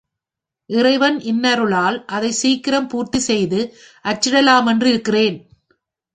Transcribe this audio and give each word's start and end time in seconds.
இறைவன் 0.69 1.17
இன்னருளால் 1.21 2.05
அதைச் 2.05 2.39
சீக்கிரம் 2.41 2.87
பூர்த்தி 2.87 3.19
செய்து 3.19 3.59
அச்சிடலாமென்றிருக்கிறேன். 4.05 5.37